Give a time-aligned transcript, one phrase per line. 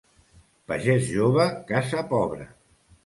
[0.71, 2.49] Pagès jove, casa pobra.